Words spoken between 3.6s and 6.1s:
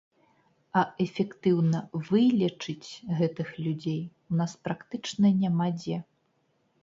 людзей у нас практычна няма дзе.